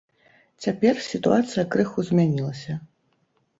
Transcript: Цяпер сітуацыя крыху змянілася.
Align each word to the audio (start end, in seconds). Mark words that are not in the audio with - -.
Цяпер 0.65 0.95
сітуацыя 1.09 1.67
крыху 1.77 2.07
змянілася. 2.11 2.81